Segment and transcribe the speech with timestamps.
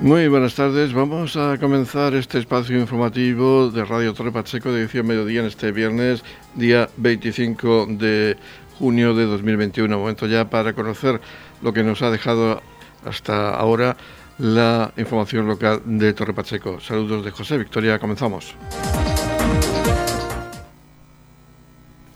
[0.00, 0.94] Muy buenas tardes.
[0.94, 5.72] Vamos a comenzar este espacio informativo de Radio Torre Pacheco de edición mediodía en este
[5.72, 6.24] viernes,
[6.54, 8.38] día 25 de
[8.78, 9.98] junio de 2021.
[9.98, 11.20] Momento ya para conocer
[11.60, 12.62] lo que nos ha dejado
[13.04, 13.94] hasta ahora
[14.38, 16.80] la información local de Torre Pacheco.
[16.80, 17.98] Saludos de José Victoria.
[17.98, 18.54] Comenzamos.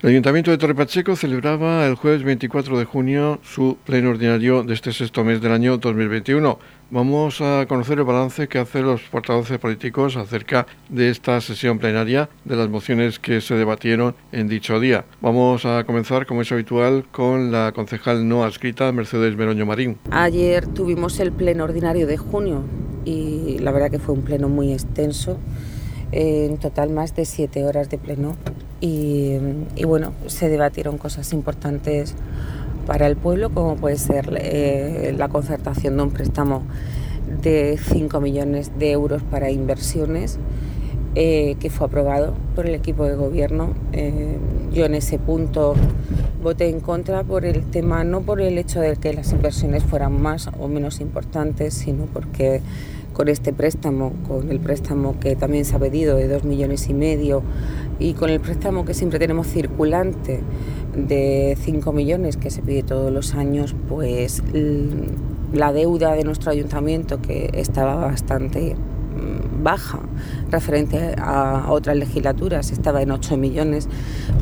[0.01, 4.73] El Ayuntamiento de Torre Pacheco celebraba el jueves 24 de junio su pleno ordinario de
[4.73, 6.59] este sexto mes del año 2021.
[6.91, 12.29] Vamos a conocer el balance que hacen los portavoces políticos acerca de esta sesión plenaria,
[12.43, 15.05] de las mociones que se debatieron en dicho día.
[15.21, 19.97] Vamos a comenzar, como es habitual, con la concejal no adscrita Mercedes Meroño Marín.
[20.11, 22.63] Ayer tuvimos el pleno ordinario de junio
[23.05, 25.39] y la verdad que fue un pleno muy extenso
[26.11, 28.35] en total más de siete horas de pleno
[28.81, 29.37] y,
[29.85, 32.15] bueno, se debatieron cosas importantes
[32.85, 36.63] para el pueblo, como puede ser eh, la concertación de un préstamo
[37.41, 40.37] de 5 millones de euros para inversiones,
[41.15, 43.73] eh, que fue aprobado por el equipo de gobierno.
[43.93, 44.37] Eh,
[44.73, 45.75] yo en ese punto
[46.43, 50.21] voté en contra por el tema, no por el hecho de que las inversiones fueran
[50.21, 52.61] más o menos importantes, sino porque
[53.15, 56.93] con este préstamo, con el préstamo que también se ha pedido de dos millones y
[56.93, 57.43] medio
[57.97, 60.41] y con el préstamo que siempre tenemos circulante
[60.95, 64.43] de 5 millones que se pide todos los años, pues
[65.53, 69.99] la deuda de nuestro ayuntamiento que estaba bastante mm, baja
[70.51, 73.87] referente a otras legislaturas, estaba en 8 millones,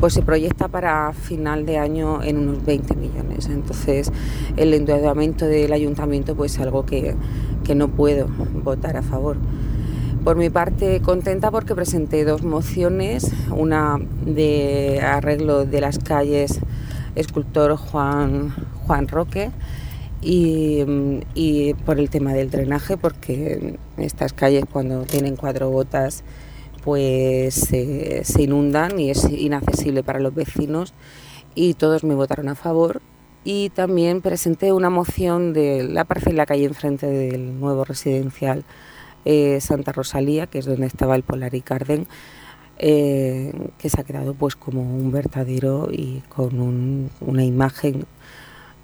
[0.00, 3.46] pues se proyecta para final de año en unos 20 millones.
[3.46, 4.10] Entonces
[4.56, 7.14] el endeudamiento del ayuntamiento pues es algo que
[7.64, 8.28] que no puedo
[8.62, 9.36] votar a favor.
[10.22, 16.60] Por mi parte, contenta porque presenté dos mociones, una de arreglo de las calles
[17.14, 18.54] escultor Juan,
[18.86, 19.50] Juan Roque
[20.20, 26.24] y, por el tema del drenaje, porque estas calles cuando tienen cuatro gotas
[26.82, 30.92] pues se inundan y es inaccesible para los vecinos
[31.54, 33.00] y todos me votaron a favor
[33.44, 38.64] y también presenté una moción de la parcela que hay enfrente del nuevo residencial
[39.26, 42.06] eh, Santa Rosalía, que es donde estaba el Polar y Carden,
[42.78, 48.06] eh, que se ha quedado pues como un verdadero y con una imagen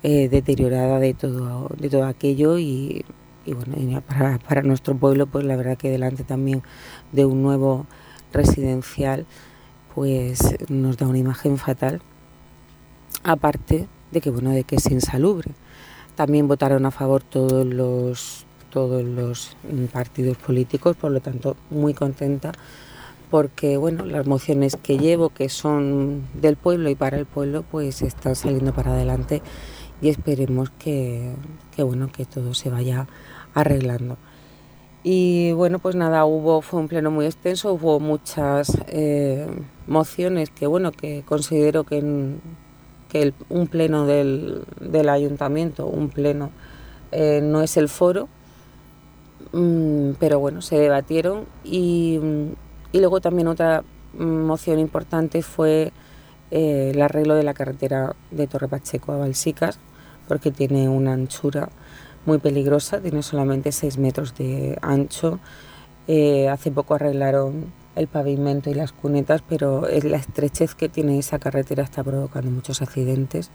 [0.02, 3.04] eh, deteriorada de todo, de todo aquello y,
[3.46, 6.62] bueno, para, para, nuestro pueblo pues la verdad que delante también
[7.12, 7.86] de un nuevo
[8.32, 9.26] residencial
[9.94, 12.00] pues nos da una imagen fatal.
[13.24, 15.52] Aparte de que bueno, de que es insalubre.
[16.14, 19.56] También votaron a favor todos los todos los
[19.92, 22.52] partidos políticos, por lo tanto muy contenta
[23.30, 28.02] porque bueno, las mociones que llevo que son del pueblo y para el pueblo pues
[28.02, 29.40] están saliendo para adelante
[30.02, 31.32] y esperemos que,
[31.74, 33.06] que bueno, que todo se vaya
[33.54, 34.16] arreglando.
[35.02, 39.46] Y bueno, pues nada, hubo, fue un pleno muy extenso, hubo muchas eh,
[39.86, 42.02] mociones que bueno, que considero que
[43.10, 44.64] que un pleno del,
[45.08, 46.50] ayuntamiento, un pleno,
[47.12, 48.28] eh, no es el foro,
[49.52, 52.20] mm, pero bueno, se debatieron y,
[52.92, 53.84] luego también otra
[54.14, 55.92] moción importante fue
[56.50, 59.78] eh, el arreglo de la carretera de Torre Pacheco a Balsicas,
[60.28, 61.68] porque tiene una anchura
[62.26, 65.40] muy peligrosa, tiene solamente 6 metros de ancho.
[66.06, 71.38] Eh, hace poco arreglaron el pavimento y las cunetas, pero la estrechez que tiene esa
[71.38, 73.50] carretera está provocando muchos accidentes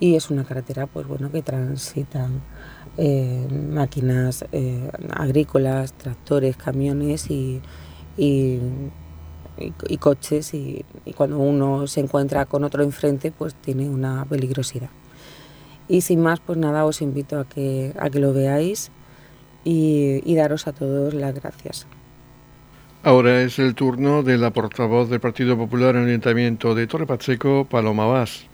[0.00, 2.42] y es una carretera pues bueno que transitan
[2.96, 7.60] eh, máquinas eh, agrícolas, tractores, camiones y,
[8.16, 8.60] y,
[9.98, 10.84] coches y,
[11.16, 14.90] cuando uno se encuentra con otro enfrente pues tiene una peligrosidad.
[15.88, 18.90] Y sin más pues nada os invito a que, a que lo veáis
[19.64, 21.86] y, y daros a todos las gracias.
[23.06, 27.06] Ahora es el turno de la portavoz del Partido Popular en el Ayuntamiento de Torre
[27.06, 28.46] Pacheco, Paloma Vaz.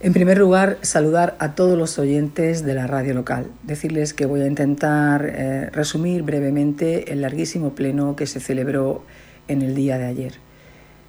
[0.00, 3.46] En primer lugar, saludar a todos los oyentes de la radio local.
[3.62, 9.02] Decirles que voy a intentar eh, resumir brevemente el larguísimo pleno que se celebró
[9.48, 10.34] en el día de ayer.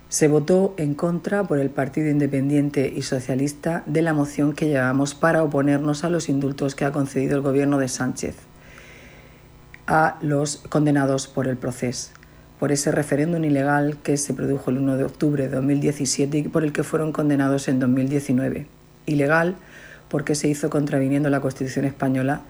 [0.08, 5.14] Se votó en contra por el Partido Independiente y Socialista de la moción que llevamos
[5.14, 8.38] para oponernos a los indultos que ha concedido el gobierno de Sánchez
[9.88, 12.17] a los condenados por el proceso
[12.60, 16.64] por ese referéndum ilegal que se produjo el 1 de octubre de 2017 y por
[16.64, 18.68] el que fueron condenados en 2019.
[19.06, 19.56] Ilegal
[20.10, 22.42] porque se hizo contraviniendo la Constitución española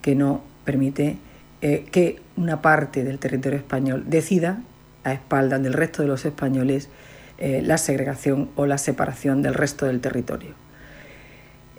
[0.00, 1.16] que no permite
[1.60, 4.62] eh, que una parte del territorio español decida
[5.04, 6.88] a espaldas del resto de los españoles
[7.38, 10.54] eh, la segregación o la separación del resto del territorio.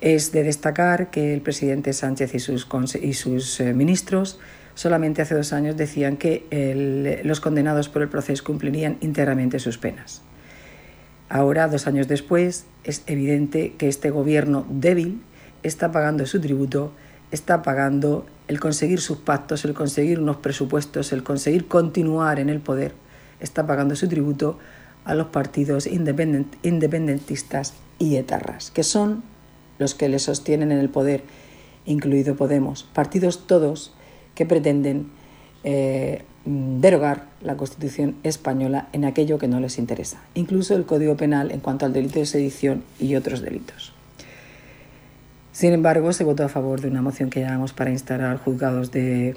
[0.00, 2.68] Es de destacar que el presidente Sánchez y sus,
[3.00, 4.38] y sus eh, ministros
[4.74, 10.22] solamente hace dos años decían que los condenados por el proceso cumplirían íntegramente sus penas.
[11.28, 15.22] Ahora, dos años después, es evidente que este gobierno débil
[15.62, 16.92] está pagando su tributo,
[17.30, 22.60] está pagando el conseguir sus pactos, el conseguir unos presupuestos, el conseguir continuar en el
[22.60, 22.92] poder,
[23.40, 24.58] está pagando su tributo
[25.04, 29.22] a los partidos independentistas y etarras, que son
[29.78, 31.22] los que le sostienen en el poder,
[31.86, 32.84] incluido Podemos.
[32.84, 33.94] Partidos todos
[34.34, 35.10] que pretenden
[35.62, 41.50] eh, derogar la Constitución española en aquello que no les interesa, incluso el Código Penal
[41.50, 43.92] en cuanto al delito de sedición y otros delitos.
[45.52, 49.36] Sin embargo, se votó a favor de una moción que llamamos para instalar juzgados de,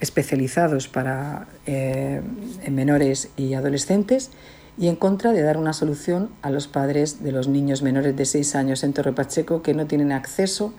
[0.00, 2.22] especializados para eh,
[2.70, 4.30] menores y adolescentes
[4.78, 8.24] y en contra de dar una solución a los padres de los niños menores de
[8.24, 10.72] 6 años en Torre Pacheco que no tienen acceso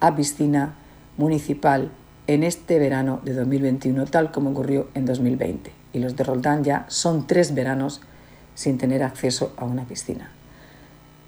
[0.00, 0.74] a piscina
[1.16, 1.90] municipal
[2.26, 5.70] en este verano de 2021, tal como ocurrió en 2020.
[5.92, 8.00] Y los de Roldán ya son tres veranos
[8.54, 10.30] sin tener acceso a una piscina.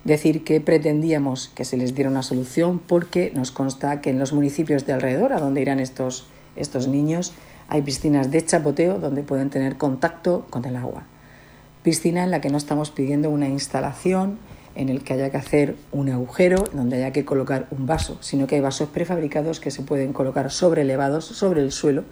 [0.05, 4.33] Decir que pretendíamos que se les diera una solución porque nos consta que en los
[4.33, 6.27] municipios de alrededor, a donde irán estos,
[6.57, 7.33] estos niños,
[7.69, 11.05] hay piscinas de chapoteo donde pueden tener contacto con el agua.
[11.83, 14.39] Piscina en la que no estamos pidiendo una instalación
[14.79, 18.47] en el que haya que hacer un agujero donde haya que colocar un vaso, sino
[18.47, 22.05] que hay vasos prefabricados que se pueden colocar sobre elevados sobre el suelo,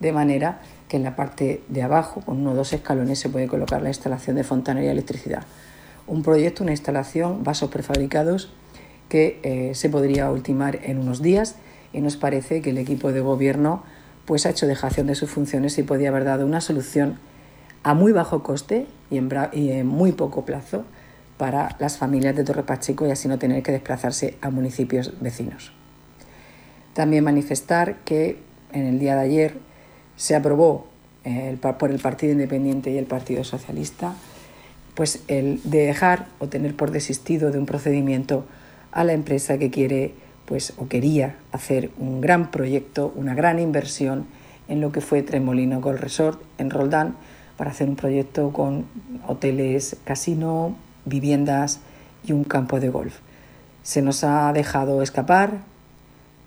[0.00, 3.46] de manera que en la parte de abajo, con uno o dos escalones, se puede
[3.46, 5.44] colocar la instalación de fontanería y electricidad.
[6.08, 8.50] Un proyecto, una instalación, vasos prefabricados
[9.08, 11.54] que eh, se podría ultimar en unos días
[11.92, 13.84] y nos parece que el equipo de gobierno
[14.24, 17.20] pues ha hecho dejación de sus funciones y podía haber dado una solución
[17.84, 20.84] a muy bajo coste y en muy poco plazo
[21.40, 25.72] para las familias de Torre Pacheco y así no tener que desplazarse a municipios vecinos.
[26.92, 28.36] También manifestar que
[28.72, 29.54] en el día de ayer
[30.16, 30.88] se aprobó
[31.24, 34.12] eh, por el Partido Independiente y el Partido Socialista
[34.94, 38.44] pues el de dejar o tener por desistido de un procedimiento
[38.92, 40.12] a la empresa que quiere
[40.44, 44.26] pues o quería hacer un gran proyecto, una gran inversión
[44.68, 47.16] en lo que fue Tremolino Gold Resort en Roldán
[47.56, 48.84] para hacer un proyecto con
[49.26, 50.76] hoteles, casino,
[51.10, 51.80] viviendas
[52.24, 53.18] y un campo de golf.
[53.82, 55.58] Se nos ha dejado escapar,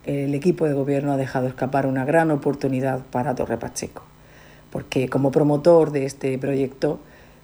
[0.05, 4.03] el equipo de gobierno ha dejado escapar una gran oportunidad para Torre Pacheco,
[4.71, 6.99] porque como promotor de este proyecto,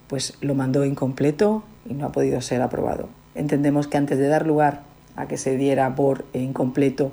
[0.08, 3.10] pues lo mandó incompleto y no ha podido ser aprobado.
[3.36, 4.82] Entendemos que antes de dar lugar
[5.16, 7.12] a que se diera por incompleto,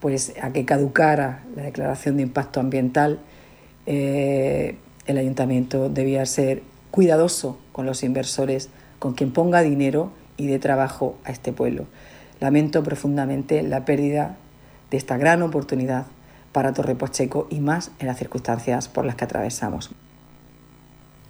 [0.00, 3.20] pues a que caducara la declaración de impacto ambiental,
[3.86, 8.68] eh, el ayuntamiento debía ser cuidadoso con los inversores
[9.02, 11.86] con quien ponga dinero y de trabajo a este pueblo.
[12.38, 14.36] Lamento profundamente la pérdida
[14.92, 16.06] de esta gran oportunidad
[16.52, 19.90] para Torre Pacheco y más en las circunstancias por las que atravesamos.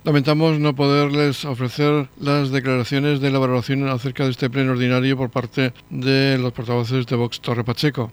[0.04, 5.30] Lamentamos no poderles ofrecer las declaraciones de la valoración acerca de este pleno ordinario por
[5.30, 8.12] parte de los portavoces de Vox Torre Pacheco.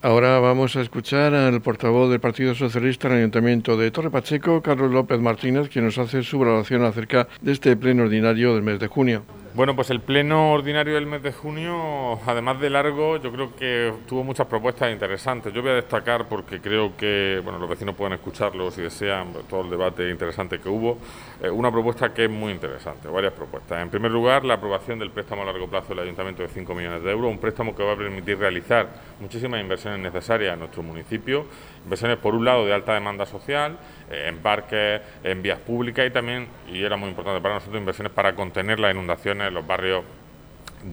[0.00, 4.62] Ahora vamos a escuchar al portavoz del Partido Socialista en el Ayuntamiento de Torre Pacheco,
[4.62, 8.78] Carlos López Martínez, quien nos hace su valoración acerca de este pleno ordinario del mes
[8.78, 9.24] de junio.
[9.58, 13.92] Bueno, pues el pleno ordinario del mes de junio, además de largo, yo creo que
[14.06, 15.52] tuvo muchas propuestas interesantes.
[15.52, 19.62] Yo voy a destacar porque creo que bueno, los vecinos pueden escucharlo si desean todo
[19.62, 20.98] el debate interesante que hubo.
[21.42, 23.82] Eh, una propuesta que es muy interesante, varias propuestas.
[23.82, 27.02] En primer lugar, la aprobación del préstamo a largo plazo del Ayuntamiento de 5 millones
[27.02, 28.86] de euros, un préstamo que va a permitir realizar
[29.18, 31.46] muchísimas inversiones necesarias en nuestro municipio,
[31.82, 33.76] inversiones por un lado de alta demanda social,
[34.10, 38.34] en parques, en vías públicas y también, y era muy importante para nosotros, inversiones para
[38.34, 40.04] contener las inundaciones en los barrios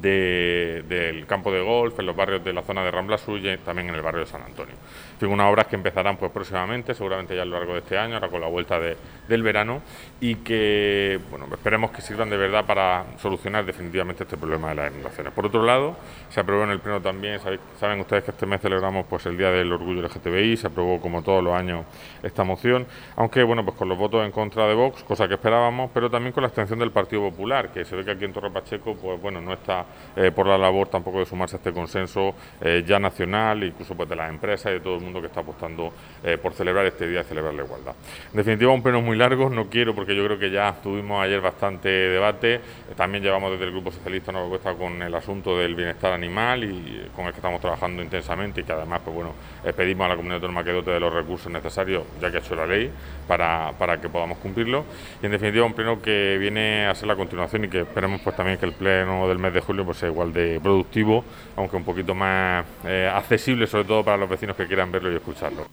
[0.01, 3.89] del campo de golf, en los barrios de la zona de Rambla Suya y también
[3.89, 4.75] en el barrio de San Antonio.
[5.19, 8.15] En unas obras que empezarán pues próximamente, seguramente ya a lo largo de este año,
[8.15, 9.81] ahora con la vuelta del verano,
[10.19, 14.91] y que bueno, esperemos que sirvan de verdad para solucionar definitivamente este problema de las
[14.91, 15.33] inundaciones.
[15.33, 15.95] Por otro lado,
[16.29, 17.39] se aprobó en el Pleno también,
[17.79, 21.23] saben ustedes que este mes celebramos pues el Día del Orgullo LGTBI, se aprobó como
[21.23, 21.85] todos los años
[22.21, 22.85] esta moción,
[23.15, 26.33] aunque bueno, pues con los votos en contra de Vox, cosa que esperábamos, pero también
[26.33, 29.21] con la abstención del Partido Popular, que se ve que aquí en Torre Pacheco pues
[29.21, 29.84] bueno, no está
[30.15, 34.07] eh, por la labor tampoco de sumarse a este consenso eh, ya nacional, incluso pues
[34.07, 35.91] de las empresas y de todo el mundo que está apostando
[36.23, 37.93] eh, por celebrar este día y celebrar la igualdad.
[38.31, 41.41] En definitiva, un pleno muy largo, no quiero porque yo creo que ya tuvimos ayer
[41.41, 42.61] bastante debate,
[42.95, 47.09] también llevamos desde el Grupo Socialista una propuesta con el asunto del bienestar animal y
[47.15, 49.33] con el que estamos trabajando intensamente y que además pues bueno,
[49.75, 52.55] pedimos a la comunidad autónoma que dote de los recursos necesarios, ya que ha hecho
[52.55, 52.91] la ley,
[53.27, 54.85] para, para que podamos cumplirlo.
[55.21, 58.35] Y en definitiva, un pleno que viene a ser la continuación y que esperemos pues
[58.35, 61.23] también que el pleno del mes de julio pues sea igual de productivo,
[61.55, 65.15] aunque un poquito más eh, accesible, sobre todo para los vecinos que quieran verlo y
[65.15, 65.65] escucharlo.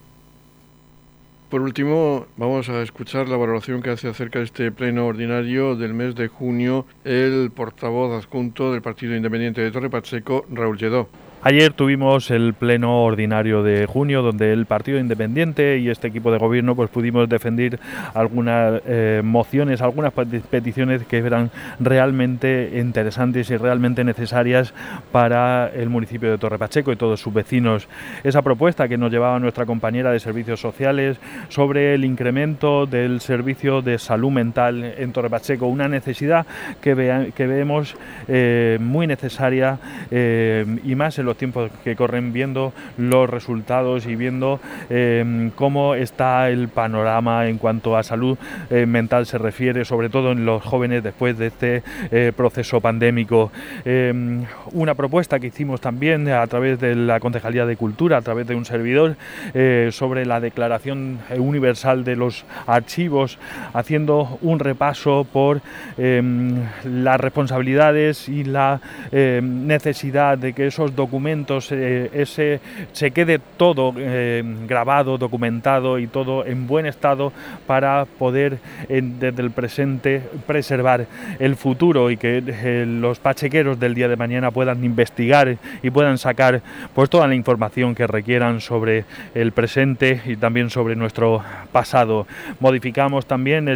[1.52, 5.92] Por último, vamos a escuchar la valoración que hace acerca de este pleno ordinario del
[5.92, 11.08] mes de junio el portavoz adjunto del Partido Independiente de Torre Pacheco, Raúl Lledó.
[11.44, 16.38] Ayer tuvimos el pleno ordinario de junio donde el Partido Independiente y este equipo de
[16.38, 17.80] gobierno pues pudimos defender
[18.14, 24.72] algunas eh, mociones, algunas peticiones que eran realmente interesantes y realmente necesarias
[25.10, 27.88] para el municipio de Torre Pacheco y todos sus vecinos.
[28.22, 31.18] Esa propuesta que nos llevaba nuestra compañera de servicios sociales
[31.48, 36.46] sobre el incremento del servicio de salud mental en Torre Pacheco, una necesidad
[36.80, 37.96] que, que vemos
[38.28, 44.16] eh, muy necesaria eh, y más en los tiempos que corren viendo los resultados y
[44.16, 44.60] viendo
[44.90, 48.38] em, cómo está el panorama en cuanto a salud
[48.70, 53.50] eh, mental se refiere, sobre todo en los jóvenes después de este eh, proceso pandémico.
[53.84, 58.46] Em, una propuesta que hicimos también a través de la Concejalía de Cultura, a través
[58.46, 59.16] de un servidor,
[59.54, 63.38] eh, sobre la Declaración Universal de los Archivos,
[63.72, 65.60] haciendo un repaso por
[65.98, 68.80] em, las responsabilidades y la
[69.12, 72.60] necesidad de que esos documentos eh, ese,
[72.92, 77.32] se quede todo eh, grabado, documentado y todo en buen estado
[77.66, 81.06] para poder desde el presente preservar
[81.38, 86.18] el futuro y que eh, los pachequeros del día de mañana puedan investigar y puedan
[86.18, 86.62] sacar
[86.94, 92.26] pues toda la información que requieran sobre el presente y también sobre nuestro pasado.
[92.60, 93.68] Modificamos también,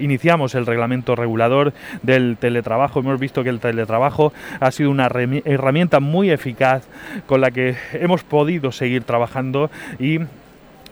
[0.00, 3.00] iniciamos el reglamento regulador del teletrabajo.
[3.00, 5.08] Hemos visto que el teletrabajo ha sido una
[5.44, 6.87] herramienta muy eficaz
[7.26, 10.20] con la que hemos podido seguir trabajando y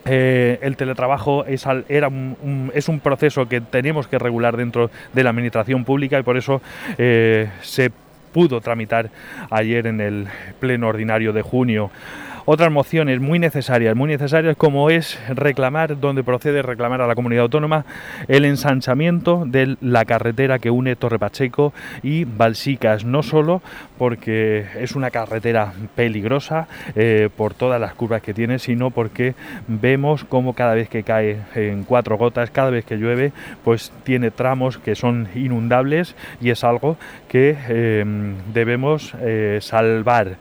[0.05, 5.23] eh, el teletrabajo es, era un, es un proceso que tenemos que regular dentro de
[5.23, 6.61] la administración pública y por eso
[6.97, 7.91] eh, se
[8.31, 9.09] pudo tramitar
[9.49, 10.27] ayer en el
[10.59, 11.91] pleno ordinario de junio
[12.49, 17.43] otras mociones muy necesarias, muy necesarias como es reclamar, donde procede reclamar a la comunidad
[17.43, 17.83] autónoma
[18.29, 21.73] el ensanchamiento de la carretera que une Torre Pacheco
[22.03, 23.61] y Balsicas, no solo
[23.97, 29.35] porque es una carretera peligrosa eh, por todas las curvas que tiene, sino porque
[29.67, 33.33] vemos como cada vez que cae en cuatro gotas, cada vez que llueve,
[33.65, 36.95] pues tiene tramos que son inundables y es algo
[37.27, 38.05] que eh,
[38.53, 40.37] debemos eh, salvar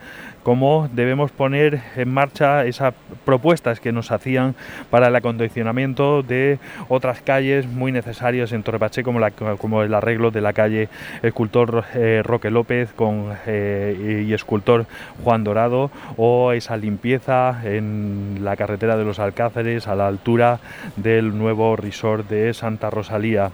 [0.47, 4.55] cómo debemos poner en marcha esas propuestas que nos hacían
[4.91, 10.53] para el acondicionamiento de otras calles muy necesarias en Torrepache, como, el arreglo de la
[10.53, 10.88] calle
[11.25, 14.87] escultor eh, Roque López con, eh, y escultor
[15.25, 20.61] Juan Dorado, o esa limpieza en la carretera de los Alcáceres a la altura
[20.95, 23.50] del nuevo resort de Santa Rosalía.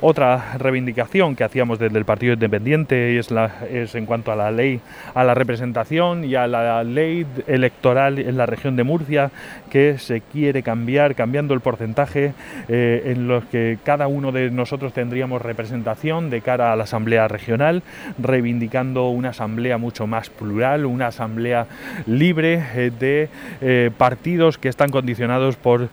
[0.00, 4.80] Otra reivindicación que hacíamos desde el Partido Independiente es en cuanto a la ley,
[5.14, 9.30] a la representación y a la ley electoral en la región de Murcia,
[9.70, 12.34] que se quiere cambiar, cambiando el porcentaje
[12.68, 17.28] eh, en los que cada uno de nosotros tendríamos representación de cara a la Asamblea
[17.28, 17.82] Regional,
[18.18, 21.66] reivindicando una asamblea mucho más plural, una asamblea
[22.06, 23.28] libre eh, de
[23.60, 25.88] eh, partidos que están condicionados por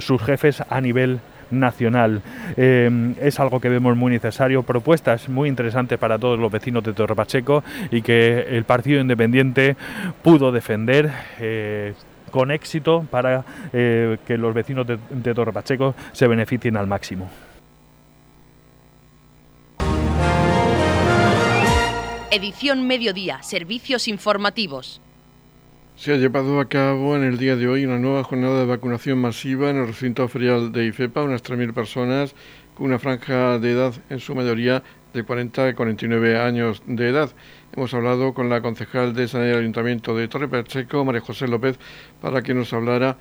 [0.00, 2.22] sus jefes a nivel nacional.
[2.56, 6.92] Eh, es algo que vemos muy necesario, propuestas muy interesantes para todos los vecinos de
[6.92, 9.76] Torre Pacheco y que el Partido Independiente
[10.22, 11.10] pudo defender.
[11.40, 11.94] Eh,
[12.28, 17.30] con éxito para eh, que los vecinos de, de Torre Pacheco se beneficien al máximo.
[22.30, 25.00] Edición Mediodía, Servicios Informativos.
[25.98, 29.18] Se ha llevado a cabo en el día de hoy una nueva jornada de vacunación
[29.18, 32.36] masiva en el recinto ferial de IFEPA, unas 3.000 personas
[32.76, 37.32] con una franja de edad en su mayoría de 40 a 49 años de edad.
[37.76, 41.80] Hemos hablado con la concejal de Sanidad del Ayuntamiento de Torre Pacheco, María José López,
[42.22, 43.16] para que nos hablara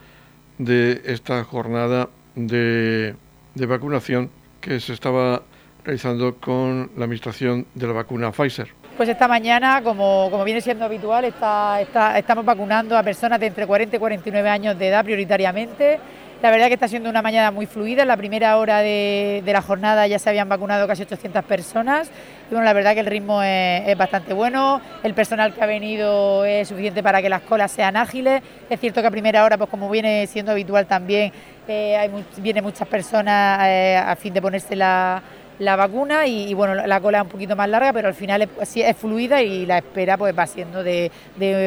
[0.60, 3.16] de esta jornada de,
[3.56, 4.30] de vacunación
[4.62, 5.42] que se estaba
[5.84, 8.77] realizando con la administración de la vacuna Pfizer.
[8.98, 14.00] Pues esta mañana, como, viene siendo habitual, estamos vacunando a personas de entre 40 y
[14.00, 16.00] 49 años de edad prioritariamente.
[16.42, 18.02] La verdad que está siendo una mañana muy fluida.
[18.02, 22.10] En la primera hora de, la jornada ya se habían vacunado casi 800 personas.
[22.50, 24.82] Y bueno, la verdad que el ritmo es, bastante bueno.
[25.04, 28.42] El personal que ha venido es suficiente para que las colas sean ágiles.
[28.68, 31.32] Es cierto que a primera hora, pues como viene siendo habitual también,
[31.68, 35.22] eh, vienen muchas personas eh, a fin de ponerse la
[35.60, 38.78] la vacuna y, bueno, la cola es un poquito más larga, pero al final es,
[38.78, 41.12] es fluida y la espera pues va siendo de,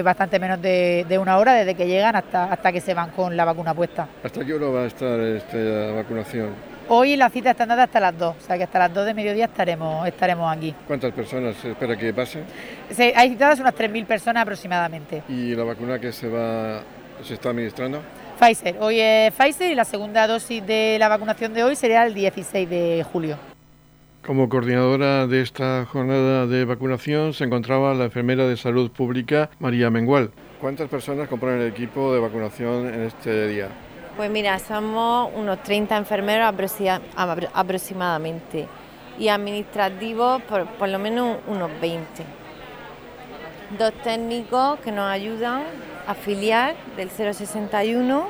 [0.05, 3.45] bastante menos de, una hora desde que llegan hasta, hasta que se van con la
[3.45, 4.09] vacuna puesta.
[4.23, 6.71] ¿Hasta qué hora va a estar esta vacunación?
[6.93, 9.15] Hoy la cita está dada hasta las 2, o sea que hasta las 2 de
[9.15, 10.75] mediodía estaremos, estaremos aquí.
[10.89, 12.45] ¿Cuántas personas se espera que pasen?
[12.91, 15.23] Se, hay citadas unas 3.000 personas aproximadamente.
[15.29, 16.83] ¿Y la vacuna que se va
[17.23, 18.03] se está administrando?
[18.41, 22.15] Pfizer, hoy es Pfizer y la segunda dosis de la vacunación de hoy sería el
[22.15, 23.50] 16 de julio.
[24.25, 29.89] Como coordinadora de esta jornada de vacunación se encontraba la enfermera de salud pública María
[29.89, 30.31] Mengual.
[30.61, 33.69] ¿Cuántas personas componen el equipo de vacunación en este día?
[34.19, 36.55] Pues mira, somos unos 30 enfermeros
[37.55, 38.69] aproximadamente
[39.19, 42.23] y administrativos por, por lo menos unos 20.
[43.79, 45.63] Dos técnicos que nos ayudan
[46.07, 48.29] a afiliar del 061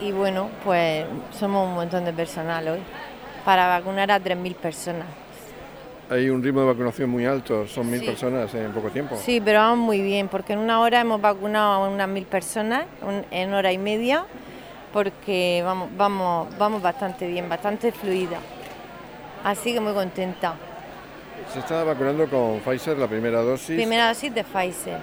[0.00, 1.04] y bueno, pues
[1.38, 2.80] somos un montón de personal hoy
[3.46, 5.06] para vacunar a 3.000 personas.
[6.10, 9.16] Hay un ritmo de vacunación muy alto, son mil personas en poco tiempo.
[9.16, 12.86] Sí, pero vamos muy bien, porque en una hora hemos vacunado a unas mil personas,
[13.30, 14.24] en hora y media,
[14.92, 18.38] porque vamos, vamos, vamos bastante bien, bastante fluida.
[19.44, 20.54] Así que muy contenta.
[21.52, 23.76] ¿Se está vacunando con Pfizer la primera dosis?
[23.76, 24.98] Primera dosis de Pfizer.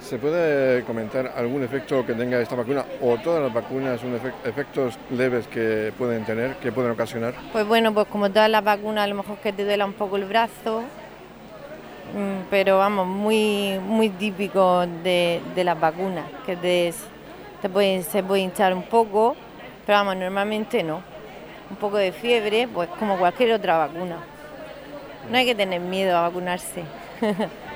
[0.00, 4.98] ¿Se puede comentar algún efecto que tenga esta vacuna o todas las vacunas, un efectos
[5.10, 7.34] leves que pueden tener, que pueden ocasionar?
[7.52, 10.16] Pues bueno, pues como todas las vacunas, a lo mejor que te duela un poco
[10.16, 10.82] el brazo,
[12.14, 16.92] mm, pero vamos, muy, muy típico de, las vacunas, que te,
[17.60, 19.36] se puede hinchar un poco,
[19.84, 21.02] pero vamos, normalmente no.
[21.70, 24.16] Un poco de fiebre, pues como cualquier otra vacuna.
[25.30, 26.84] No hay que tener miedo a vacunarse.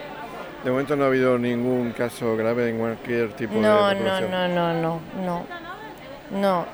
[0.64, 4.48] De momento no ha habido ningún caso grave en cualquier tipo de No, no, no,
[4.48, 5.46] no, no, no,
[6.30, 6.66] no.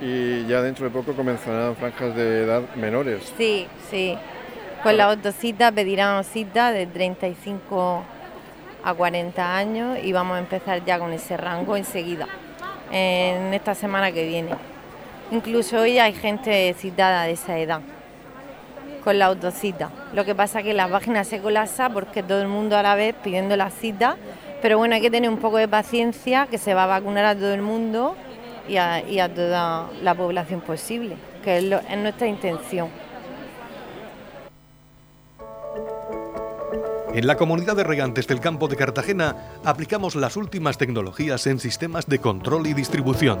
[0.00, 3.32] y ya dentro de poco comenzarán franjas de edad menores.
[3.36, 4.16] Sí, sí.
[4.84, 8.04] Con la autocita pedirán cita de 35
[8.84, 12.28] a 40 años y vamos a empezar ya con ese rango enseguida,
[12.92, 14.50] en esta semana que viene.
[15.32, 17.80] Incluso hoy hay gente citada de esa edad
[19.02, 19.90] con la autocita.
[20.14, 22.94] Lo que pasa es que la página se colapsa porque todo el mundo a la
[22.94, 24.16] vez pidiendo la cita,
[24.60, 27.34] pero bueno, hay que tener un poco de paciencia, que se va a vacunar a
[27.34, 28.14] todo el mundo
[28.68, 32.88] y a, toda la población posible, que es, es nuestra intención.
[37.12, 42.06] En la comunidad de regantes del campo de Cartagena aplicamos las últimas tecnologías en sistemas
[42.06, 43.40] de control y distribución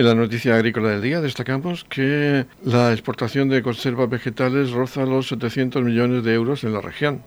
[0.00, 5.28] En la noticia agrícola del día destacamos que la exportación de conservas vegetales roza los
[5.28, 7.22] 700 millones de euros en la región.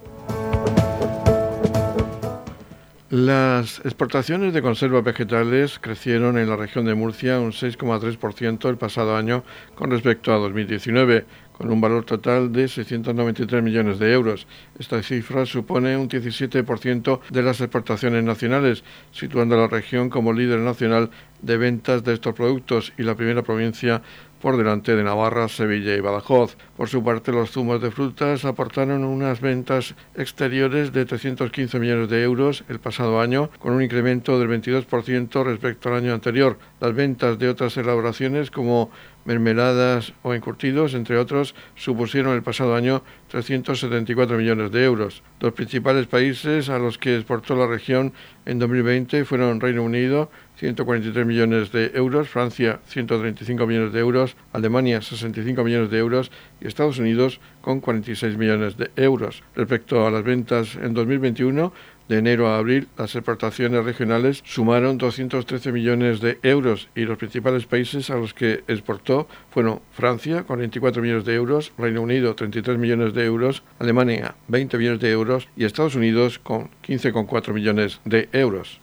[3.11, 9.15] Las exportaciones de conservas vegetales crecieron en la región de Murcia un 6,3% el pasado
[9.15, 9.43] año
[9.75, 11.25] con respecto a 2019,
[11.57, 14.47] con un valor total de 693 millones de euros.
[14.77, 20.59] Esta cifra supone un 17% de las exportaciones nacionales, situando a la región como líder
[20.59, 21.09] nacional
[21.41, 24.01] de ventas de estos productos y la primera provincia
[24.43, 26.57] por delante de Navarra, Sevilla y Badajoz.
[26.75, 32.23] Por su parte, los zumos de frutas aportaron unas ventas exteriores de 315 millones de
[32.23, 36.59] euros el pasado año, con un incremento del 22% respecto al año anterior.
[36.81, 38.91] Las ventas de otras elaboraciones como
[39.25, 45.23] mermeladas o encurtidos, entre otros, supusieron el pasado año 374 millones de euros.
[45.39, 48.13] Los principales países a los que exportó la región
[48.45, 55.01] en 2020 fueron Reino Unido, 143 millones de euros, Francia, 135 millones de euros, Alemania,
[55.01, 56.31] 65 millones de euros
[56.61, 59.43] y Estados Unidos, con 46 millones de euros.
[59.55, 61.73] Respecto a las ventas en 2021,
[62.07, 67.65] de enero a abril, las exportaciones regionales sumaron 213 millones de euros y los principales
[67.65, 72.77] países a los que exportó fueron Francia, con 24 millones de euros, Reino Unido, 33
[72.77, 78.29] millones de euros, Alemania, 20 millones de euros y Estados Unidos, con 15,4 millones de
[78.33, 78.82] euros.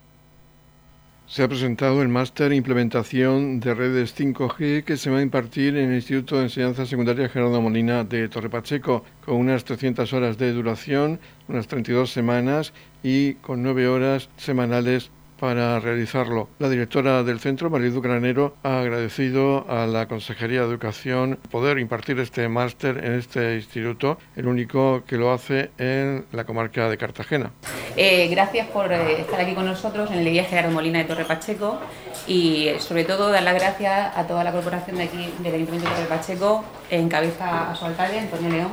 [1.31, 5.91] Se ha presentado el máster Implementación de Redes 5G que se va a impartir en
[5.91, 10.51] el Instituto de Enseñanza Secundaria Gerardo Molina de Torre Pacheco, con unas 300 horas de
[10.51, 15.09] duración, unas 32 semanas y con 9 horas semanales
[15.41, 16.49] para realizarlo.
[16.59, 22.19] La directora del centro, Marilu Granero, ha agradecido a la Consejería de Educación poder impartir
[22.19, 27.51] este máster en este instituto, el único que lo hace en la comarca de Cartagena.
[27.97, 31.25] Eh, gracias por eh, estar aquí con nosotros en el Día Gerardo Molina de Torre
[31.25, 31.79] Pacheco
[32.27, 35.95] y sobre todo dar las gracias a toda la corporación de aquí del Ayuntamiento de
[35.95, 38.71] Torre Pacheco, en cabeza a su alcalde, Antonio León,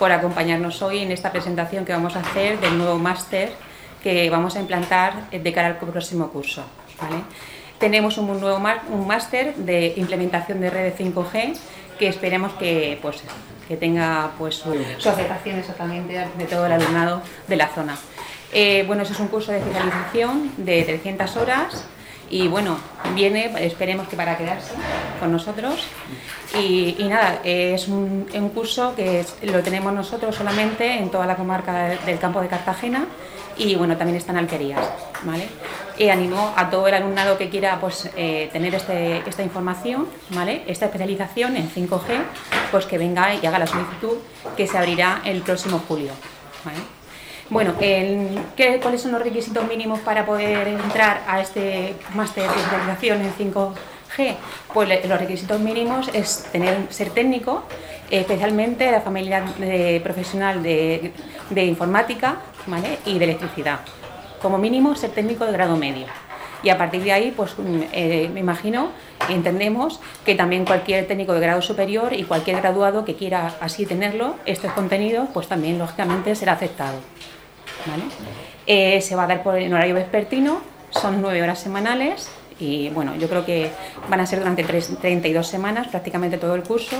[0.00, 3.67] por acompañarnos hoy en esta presentación que vamos a hacer del nuevo máster
[4.02, 6.64] que vamos a implantar de cara al próximo curso.
[7.78, 11.56] Tenemos un nuevo un máster de implementación de redes 5G
[11.98, 13.22] que esperemos que, pues,
[13.66, 14.72] que tenga pues, su,
[15.08, 17.96] aceptación exactamente de todo el alumnado de la zona.
[18.52, 21.86] Eh, bueno, es un curso de especialización de 300 horas
[22.30, 22.78] y bueno,
[23.14, 24.72] viene, esperemos que para quedarse
[25.20, 25.86] con nosotros.
[26.58, 32.18] Y, nada, es un, curso que lo tenemos nosotros solamente en toda la comarca del
[32.18, 33.06] campo de Cartagena
[33.58, 34.80] y bueno, también están alquerías,
[35.24, 35.48] ¿vale?
[35.98, 40.62] Y animo a todo el alumnado que quiera pues, eh, tener este, esta información, ¿vale?
[40.66, 42.22] Esta especialización en 5G,
[42.70, 44.18] pues que venga y haga la solicitud
[44.56, 46.12] que se abrirá el próximo julio,
[47.50, 53.22] Bueno, ¿qué, ¿cuáles son los requisitos mínimos para poder entrar a este máster de especialización
[53.22, 54.36] en 5G?
[54.74, 57.62] Pues los requisitos mínimos es tener, ser técnico,
[58.10, 59.42] especialmente la familia
[60.02, 61.12] profesional de,
[61.64, 62.36] informática,
[63.06, 63.80] y de electricidad.
[64.42, 66.06] Como mínimo ser técnico de grado medio.
[66.62, 68.90] Y a partir de ahí, pues mm, eh, me imagino,
[69.30, 74.34] entendemos que también cualquier técnico de grado superior y cualquier graduado que quiera así tenerlo,
[74.44, 76.98] estos contenidos, pues también lógicamente será aceptado.
[78.66, 83.14] Eh, se va a dar por el horario vespertino, son nueve horas semanales y bueno,
[83.16, 83.70] yo creo que
[84.08, 86.96] van a ser durante 32 semanas prácticamente todo el curso,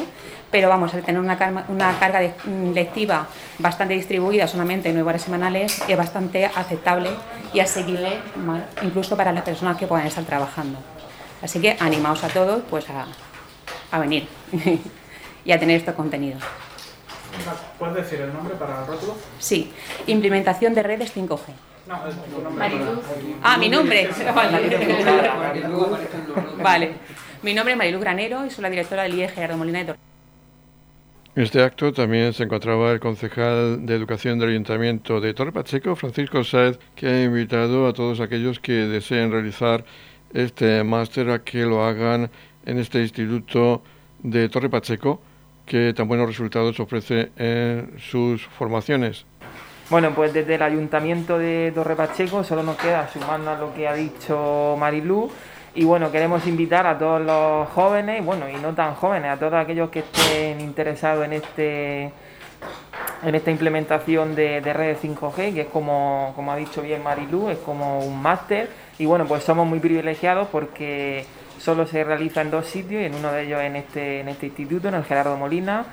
[0.51, 3.27] pero vamos a tener una, una carga mm, lectiva
[3.59, 7.11] bastante distribuida, solamente nueve horas semanales, es bastante aceptable
[7.53, 8.18] y asequible
[8.83, 10.79] incluso para las personas que puedan estar trabajando.
[11.42, 13.07] Así que animaos a todos pues a,
[13.90, 14.29] a venir
[15.44, 16.42] y a tener estos contenidos.
[17.79, 19.16] ¿Puedes decir el nombre para el rótulo?
[19.38, 19.72] Sí,
[20.07, 21.40] implementación de redes 5G.
[21.87, 22.70] No, es tu nombre.
[23.42, 24.09] Ah, mi nombre.
[26.62, 26.92] Vale.
[27.42, 29.98] Mi nombre es Marilu Granero y soy la directora del IE Gerardo Molina de Torre.
[31.37, 35.94] En este acto también se encontraba el concejal de Educación del Ayuntamiento de Torre Pacheco,
[35.94, 39.85] Francisco Saez, que ha invitado a todos aquellos que deseen realizar
[40.35, 42.29] este máster a que lo hagan
[42.66, 43.83] en este instituto
[44.20, 45.22] de Torre Pacheco,
[45.68, 49.24] que tan buenos resultados ofrece en sus formaciones.
[49.90, 53.87] Bueno, pues desde el Ayuntamiento de Torre Pacheco solo nos queda sumarnos a lo que
[53.87, 55.31] ha dicho Marilú
[55.74, 59.54] y bueno, queremos invitar a todos los jóvenes, bueno, y no tan jóvenes, a todos
[59.54, 62.12] aquellos que estén interesados en este
[63.22, 67.48] en esta implementación de, de redes 5G, que es como, como ha dicho bien Marilú,
[67.48, 68.68] es como un máster.
[68.98, 71.24] Y bueno, pues somos muy privilegiados porque
[71.58, 74.46] solo se realiza en dos sitios, y en uno de ellos en este, en este
[74.46, 75.86] instituto, en el Gerardo Molina.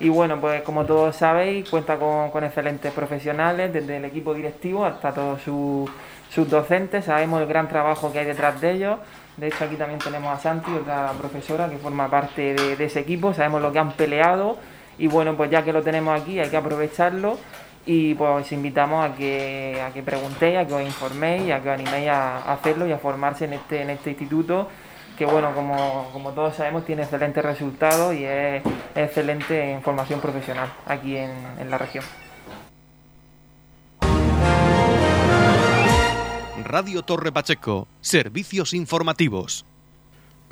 [0.00, 5.12] Y bueno, pues como todos sabéis, cuenta con, excelentes profesionales, desde el equipo directivo hasta
[5.12, 7.04] todos sus, docentes.
[7.04, 8.98] Sabemos el gran trabajo que hay detrás de ellos.
[9.36, 13.32] De hecho, aquí también tenemos a Santi, otra profesora que forma parte de, ese equipo.
[13.32, 14.56] Sabemos lo que han peleado.
[14.98, 17.38] Y bueno, pues ya que lo tenemos aquí, hay que aprovecharlo.
[17.86, 21.68] Y pues os invitamos a que, a que preguntéis, a que os informéis, a que
[21.68, 24.68] os animéis a, hacerlo y a formarse en este, en este instituto
[25.16, 28.62] que bueno, como, como, todos sabemos, tiene excelentes resultados y es,
[28.94, 32.04] excelente en formación profesional aquí en, en la región.
[36.64, 39.66] Radio Torre Pacheco, servicios informativos.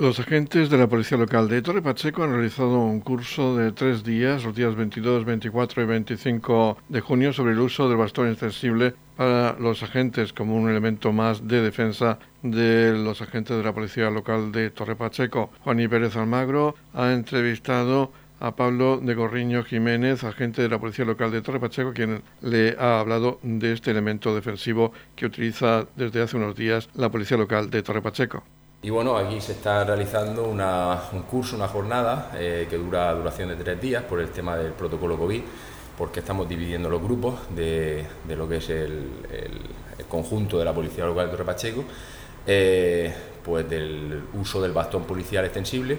[0.00, 4.02] Los agentes de la Policía Local de Torre Pacheco han realizado un curso de tres
[4.02, 8.94] días, los días 22, 24 y 25 de junio, sobre el uso del bastón extensible
[9.18, 14.08] para los agentes como un elemento más de defensa de los agentes de la Policía
[14.08, 15.50] Local de Torre Pacheco.
[15.64, 18.10] Juan Pérez Almagro ha entrevistado
[18.40, 22.74] a Pablo de Gorriño Jiménez, agente de la Policía Local de Torre Pacheco, quien le
[22.78, 27.68] ha hablado de este elemento defensivo que utiliza desde hace unos días la Policía Local
[27.68, 28.42] de Torre Pacheco.
[28.82, 33.56] Y bueno, aquí se está realizando un curso, una jornada eh, que dura duración de
[33.56, 35.42] tres días por el tema del protocolo COVID,
[35.98, 39.10] porque estamos dividiendo los grupos de, lo que es el,
[40.08, 41.84] conjunto de la Policía Local de Torre Pacheco,
[42.46, 43.14] eh,
[43.44, 45.98] pues del uso del bastón policial extensible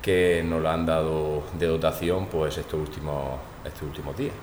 [0.00, 4.34] que nos lo han dado de dotación pues estos últimos, estos últimos días.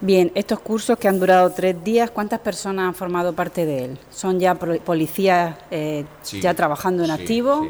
[0.00, 3.98] Bien, estos cursos que han durado tres días, ¿cuántas personas han formado parte de él?
[4.10, 6.04] ¿Son ya policías eh,
[6.40, 7.66] ya trabajando en activo?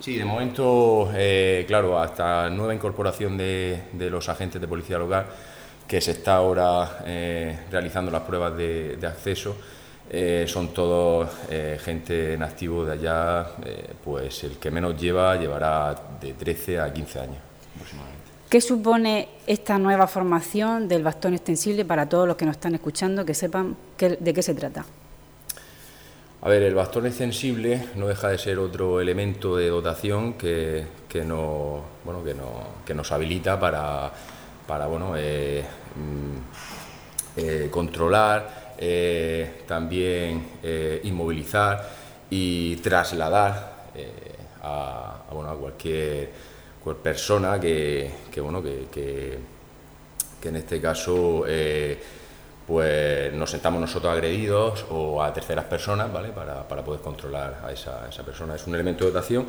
[0.00, 0.16] Sí.
[0.16, 5.26] de momento, eh, claro, hasta nueva incorporación de, los agentes de policía local,
[5.86, 9.56] que se está ahora eh, realizando las pruebas de, acceso,
[10.46, 11.28] son todos
[11.80, 13.48] gente en activo de allá,
[14.02, 17.38] pues el que menos lleva llevará de 13 a 15 años
[17.74, 18.15] aproximadamente.
[18.48, 23.24] ¿Qué supone esta nueva formación del bastón extensible para todos los que nos están escuchando,
[23.24, 24.84] que sepan de qué se trata?
[26.42, 30.86] A ver, el bastón extensible no deja de ser otro elemento de dotación que,
[31.26, 34.12] no, bueno, que, no, que nos habilita para,
[34.64, 35.64] para bueno, eh,
[35.96, 40.50] mm, eh, controlar, eh, también
[41.02, 41.84] inmovilizar
[42.30, 43.86] y trasladar
[44.62, 46.55] a, bueno, a cualquier
[46.86, 49.38] pues, persona que, bueno, que, que,
[50.48, 52.00] en este caso eh,
[52.64, 56.28] pues nos sentamos nosotros agredidos o a terceras personas ¿vale?
[56.28, 58.54] para, poder controlar a esa, esa, persona.
[58.54, 59.46] Es un elemento de dotación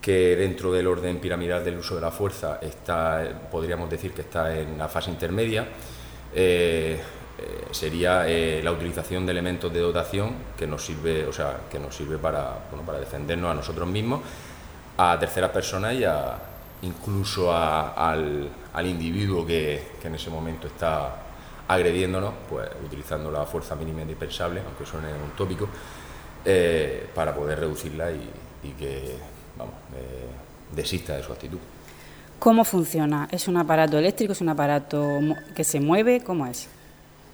[0.00, 4.58] que dentro del orden piramidal del uso de la fuerza está, podríamos decir que está
[4.58, 5.68] en la fase intermedia.
[6.34, 6.98] Eh,
[7.38, 8.24] eh, sería
[8.62, 12.60] la utilización de elementos de dotación que nos sirve, o sea, que nos sirve para,
[12.70, 14.22] bueno, para defendernos a nosotros mismos,
[14.96, 16.47] a terceras personas y a,
[16.82, 18.50] incluso al,
[18.84, 21.22] individuo que, en ese momento está
[21.66, 25.68] agrediéndonos, pues utilizando la fuerza mínima indispensable, aunque suene un tópico,
[26.44, 29.16] eh, para poder reducirla y, que
[29.56, 31.58] vamos, eh, desista de su actitud.
[32.38, 33.28] ¿Cómo funciona?
[33.32, 34.32] ¿Es un aparato eléctrico?
[34.32, 35.18] ¿Es un aparato
[35.54, 36.22] que se mueve?
[36.22, 36.68] ¿Cómo es?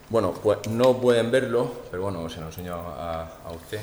[0.09, 3.81] Bueno, pues no pueden verlo, pero bueno, se lo enseño a, usted.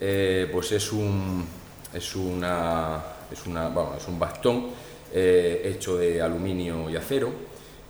[0.00, 1.46] Eh, pues es un,
[1.92, 4.66] es una, es una, es un bastón
[5.12, 7.32] eh, hecho de aluminio y acero,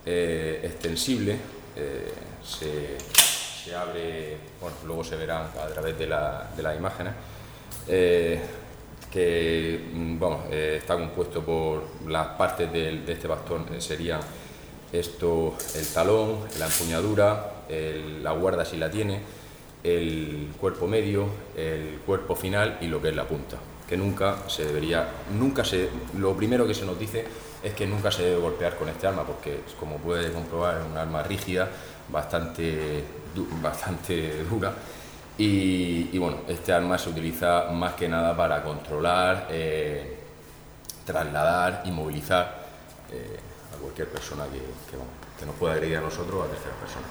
[0.05, 1.37] eh, extensible,
[1.75, 7.13] eh, se, abre, bueno, luego se verá a través de, la, de las imágenes,
[9.11, 14.21] que mm, bueno, está compuesto por las partes de, este bastón, serían
[14.91, 17.53] esto, el talón, la empuñadura,
[18.23, 19.19] la guarda si la tiene,
[19.83, 23.57] el cuerpo medio, el cuerpo final y lo que es la punta
[23.89, 27.25] que nunca se debería, nunca se, lo primero que se nos dice
[27.63, 30.95] es que nunca se debe golpear con este arma, porque como puede comprobar es un
[30.95, 31.67] arma rígida,
[32.07, 33.03] bastante,
[33.63, 34.73] bastante dura,
[35.39, 40.17] y, bueno, este arma se utiliza más que nada para controlar, eh,
[41.05, 42.59] trasladar y movilizar
[43.09, 43.39] eh,
[43.73, 44.59] a cualquier persona que,
[45.39, 47.09] que, nos pueda agredir a nosotros o a terceras personas.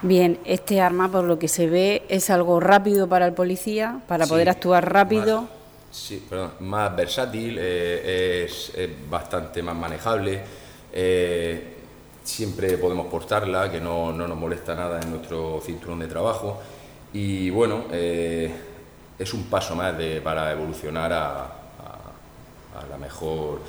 [0.00, 4.26] Bien, este arma por lo que se ve es algo rápido para el policía, para
[4.28, 5.55] poder actuar rápido.
[5.96, 8.70] Sí, perdón, más versátil, eh, es,
[9.08, 10.42] bastante más manejable.
[10.92, 11.74] Eh,
[12.22, 16.60] siempre podemos portarla, que no, nos molesta nada en nuestro cinturón de trabajo.
[17.14, 18.54] Y bueno, eh,
[19.18, 21.52] es un paso más de, para evolucionar a,
[22.90, 23.62] la mejor,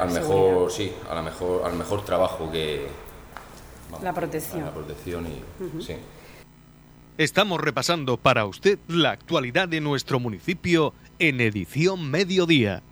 [0.00, 2.88] al mejor, sí, a la mejor, al mejor trabajo que
[4.02, 4.64] la protección.
[4.64, 5.94] La protección y sí.
[7.16, 12.82] Estamos repasando para usted la actualidad de nuestro municipio en edición mediodía.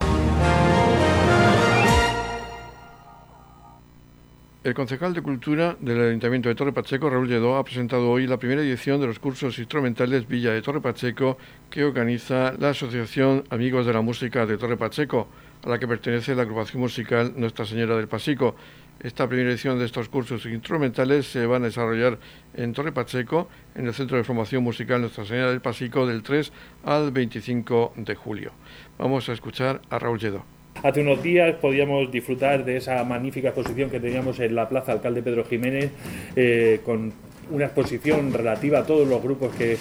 [4.65, 8.37] El concejal de Cultura del Ayuntamiento de Torre Pacheco, Raúl Lledó, ha presentado hoy la
[8.37, 11.37] primera edición de los cursos instrumentales Villa de Torre Pacheco
[11.69, 15.27] que organiza la Asociación Amigos de la Música de Torre Pacheco,
[15.65, 18.55] a la que pertenece la agrupación musical Nuestra Señora del Pasico.
[19.03, 22.19] Esta primera edición de estos cursos instrumentales se van a desarrollar
[22.55, 26.53] en Torre Pacheco, en el Centro de Formación Musical Nuestra Señora del Pasico, del 3
[26.85, 28.53] al 25 de julio.
[28.99, 30.45] Vamos a escuchar a Raúl Lledó.
[30.85, 35.23] Hace unos días podíamos disfrutar de esa magnífica exposición que teníamos en la Plaza Alcalde
[35.23, 35.91] Pedro Jiménez
[36.37, 37.13] eh, con
[37.53, 39.79] una exposición relativa a todos los grupos que,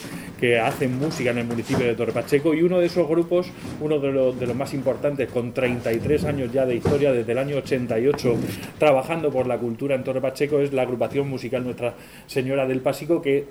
[0.58, 3.46] hacen música en el municipio de Torre Pacheco y uno de esos grupos,
[3.80, 7.38] uno de los, de los más importantes, con 33 años ya de historia, desde el
[7.38, 8.36] año 88,
[8.76, 11.94] trabajando por la cultura en Torre Pacheco, es la agrupación musical Nuestra
[12.26, 13.46] Señora del Pasico, que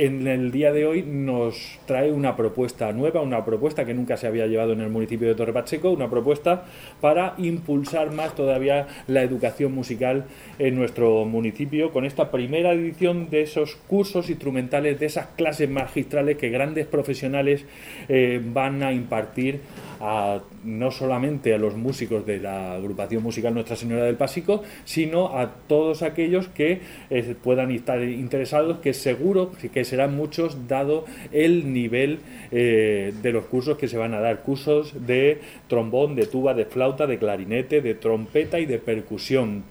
[0.00, 4.26] en el día de hoy nos trae una propuesta nueva, una propuesta que nunca se
[4.26, 6.64] había llevado en el municipio de Torre Pacheco, una propuesta
[7.02, 10.24] para impulsar más todavía la educación musical
[10.58, 16.38] en nuestro municipio con esta primera edición de esos cursos instrumentales, de esas clases magistrales
[16.38, 17.66] que grandes profesionales
[18.08, 19.60] eh, van a impartir
[20.00, 25.38] a, no solamente a los músicos de la agrupación musical Nuestra Señora del Pasico, sino
[25.38, 31.72] a todos aquellos que eh, puedan estar interesados, que seguro que serán muchos dado el
[31.72, 36.54] nivel eh, de los cursos que se van a dar, cursos de trombón, de tuba,
[36.54, 39.64] de flauta, de clarinete, de trompeta y de percusión,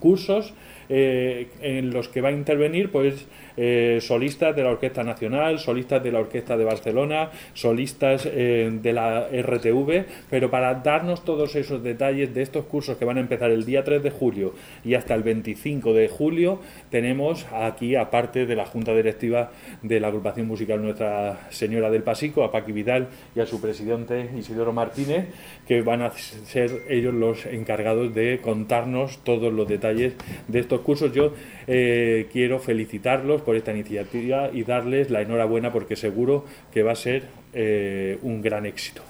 [0.00, 0.54] cursos
[0.88, 6.02] eh, en los que va a intervenir pues eh, solistas de la Orquesta Nacional, solistas
[6.02, 11.82] de la Orquesta de Barcelona, solistas eh, de la RTV, pero para darnos todos esos
[11.82, 15.14] detalles de estos cursos que van a empezar el día 3 de julio y hasta
[15.14, 19.50] el 25 de julio, tenemos aquí, aparte de la Junta Directiva
[19.82, 24.30] de la Agrupación Musical Nuestra Señora del Pasico, a Paqui Vidal y a su presidente
[24.36, 25.26] Isidoro Martínez,
[25.66, 30.14] que van a ser ellos los encargados de contarnos todos los detalles
[30.48, 31.12] de estos cursos.
[31.12, 31.32] Yo
[31.66, 36.96] eh, quiero felicitarlos por esta iniciativa y darles la enhorabuena porque seguro que va a
[36.96, 39.02] ser eh, un gran éxito.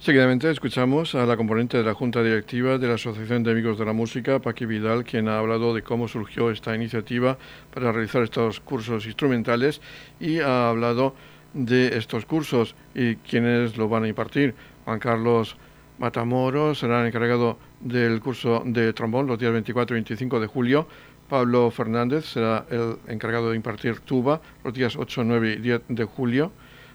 [0.00, 3.84] Seguidamente escuchamos a la componente de la Junta Directiva de la Asociación de Amigos de
[3.84, 7.36] la Música, Paqui Vidal, quien ha hablado de cómo surgió esta iniciativa
[7.74, 9.82] para realizar estos cursos instrumentales
[10.18, 11.14] y ha hablado
[11.52, 14.54] de estos cursos y quienes lo van a impartir.
[14.86, 15.58] Juan Carlos
[16.00, 20.88] Matamoros será el encargado del curso de trombón los días 24 y 25 de julio.
[21.28, 26.04] Pablo Fernández será el encargado de impartir tuba los días 8, 9 y 10 de
[26.04, 26.52] julio.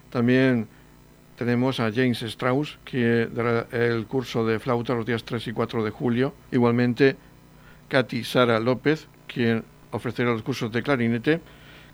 [0.10, 0.68] También
[1.38, 5.84] tenemos a James Strauss, que dará el curso de flauta los días 3 y 4
[5.84, 6.34] de julio.
[6.52, 7.15] Igualmente,
[7.89, 11.41] Katy Sara López, quien ofrecerá los cursos de clarinete.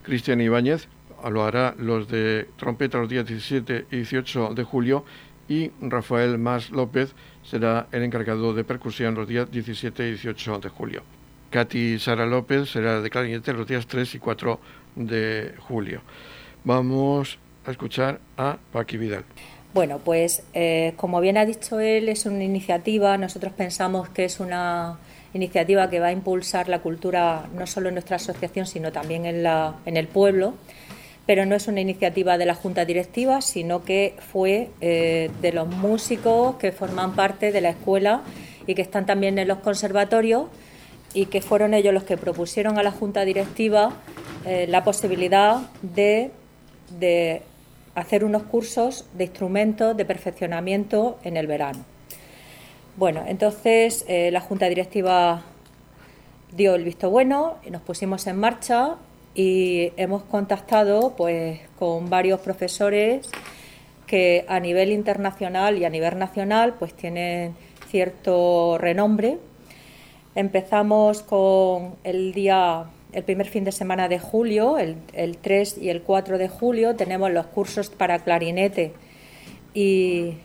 [0.03, 0.87] Cristian Ibáñez
[1.29, 5.03] lo hará los de trompeta los días 17 y 18 de julio.
[5.47, 10.69] Y Rafael Mas López será el encargado de percusión los días 17 y 18 de
[10.69, 11.03] julio.
[11.49, 14.59] Katy Sara López será de clarinete los días 3 y 4
[14.95, 16.01] de julio.
[16.63, 19.25] Vamos a escuchar a Paqui Vidal.
[19.73, 24.39] Bueno, pues eh, como bien ha dicho él, es una iniciativa, nosotros pensamos que es
[24.39, 24.97] una
[25.33, 29.43] iniciativa que va a impulsar la cultura no solo en nuestra asociación, sino también en,
[29.43, 30.55] la, en el pueblo,
[31.25, 35.67] pero no es una iniciativa de la Junta Directiva, sino que fue eh, de los
[35.67, 38.23] músicos que forman parte de la escuela
[38.67, 40.47] y que están también en los conservatorios
[41.13, 43.93] y que fueron ellos los que propusieron a la Junta Directiva
[44.45, 46.31] eh, la posibilidad de,
[47.93, 51.83] hacer unos cursos de instrumentos de perfeccionamiento en el verano.
[52.97, 55.43] Bueno, entonces eh, la Junta Directiva
[56.53, 58.97] dio el visto bueno y nos pusimos en marcha
[59.33, 63.29] y hemos contactado pues con varios profesores
[64.07, 67.55] que a nivel internacional y a nivel nacional pues tienen
[67.87, 69.37] cierto renombre.
[70.35, 76.01] Empezamos con el día el primer fin de semana de julio, el, 3 y el
[76.01, 78.93] 4 de julio, tenemos los cursos para clarinete
[79.73, 80.37] y,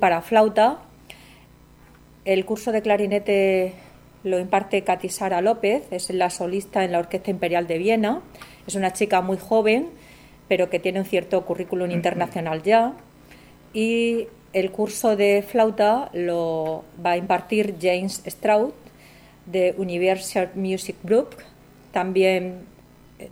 [0.00, 0.78] para flauta.
[2.24, 3.74] El curso de clarinete
[4.24, 8.22] lo imparte Katisara López, es la solista en la Orquesta Imperial de Viena.
[8.66, 9.88] Es una chica muy joven,
[10.48, 12.94] pero que tiene un cierto currículum internacional ya.
[13.72, 18.72] Y el curso de flauta lo va a impartir James Stroud
[19.46, 21.36] de Universal Music Group,
[21.92, 22.66] también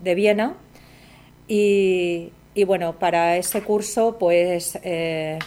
[0.03, 0.55] de Viena.
[1.49, 2.33] Y,
[2.66, 5.38] bueno, para ese curso pues eh,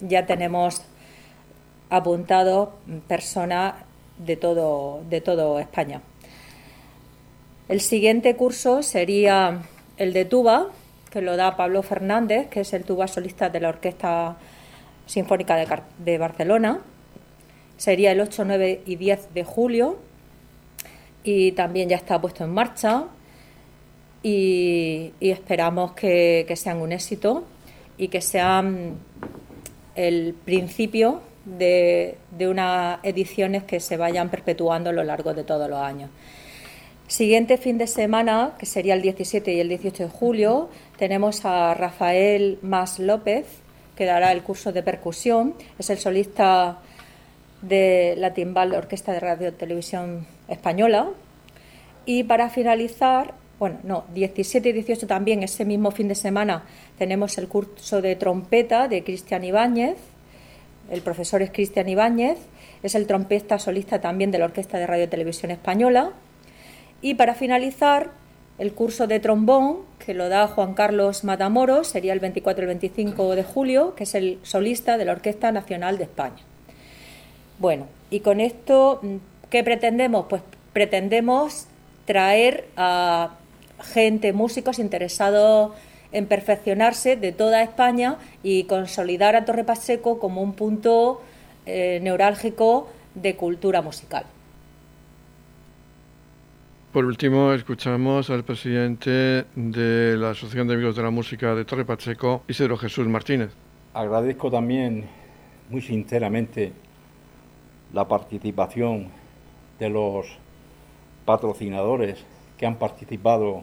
[0.00, 0.82] ya tenemos
[1.88, 2.74] apuntado
[3.08, 3.74] personas
[4.24, 6.02] de todo, de todo España.
[7.68, 9.62] El siguiente curso sería
[9.96, 10.68] el de tuba,
[11.10, 14.36] que lo da Pablo Fernández, que es el tuba solista de la Orquesta
[15.06, 15.66] Sinfónica de,
[15.98, 16.80] de Barcelona.
[17.76, 19.98] Sería el 8, 9 y 10 de julio
[21.22, 23.06] y también ya está puesto en marcha
[24.22, 27.44] y, esperamos que, sean un éxito
[27.96, 28.98] y que sean
[29.94, 35.78] el principio de, unas ediciones que se vayan perpetuando a lo largo de todos los
[35.78, 36.10] años.
[37.06, 41.74] Siguiente fin de semana, que sería el 17 y el 18 de julio, tenemos a
[41.74, 43.46] Rafael Mas López,
[43.96, 45.54] que dará el curso de percusión.
[45.78, 46.78] Es el solista
[47.62, 51.08] de la Timbal Orquesta de Radio Televisión Española.
[52.06, 56.64] Y para finalizar, bueno, no, 17 y 18 también, ese mismo fin de semana,
[56.96, 59.98] tenemos el curso de trompeta de Cristian Ibáñez.
[60.90, 62.38] El profesor es Cristian Ibáñez,
[62.82, 66.10] es el trompeta solista también de la Orquesta de Radio Televisión Española.
[67.00, 68.10] Y para finalizar,
[68.58, 72.68] el curso de trombón, que lo da Juan Carlos Matamoros, sería el 24 y el
[72.68, 76.42] 25 de julio, que es el solista de la Orquesta Nacional de España.
[77.58, 79.00] Bueno, y con esto,
[79.48, 80.26] ¿qué pretendemos?
[80.28, 81.68] Pues pretendemos
[82.04, 83.36] traer a
[83.82, 85.72] gente, músicos interesados
[86.12, 91.22] en perfeccionarse de toda España y consolidar a Torre Pacheco como un punto
[91.66, 94.24] eh, neurálgico de cultura musical.
[96.92, 101.84] Por último, escuchamos al presidente de la Asociación de Amigos de la Música de Torre
[101.84, 103.50] Pacheco, Isidro Jesús Martínez.
[103.94, 105.06] Agradezco también
[105.68, 106.72] muy sinceramente
[107.92, 109.08] la participación
[109.78, 110.26] de los
[111.24, 112.18] patrocinadores
[112.58, 113.62] que han participado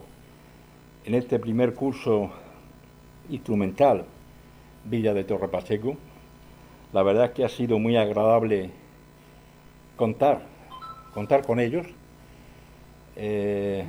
[1.08, 2.28] en este primer curso
[3.30, 4.04] instrumental
[4.84, 5.96] Villa de Torre Pacheco.
[6.92, 8.68] La verdad es que ha sido muy agradable
[9.96, 10.42] contar,
[11.14, 11.86] contar con ellos.
[13.16, 13.86] Eh,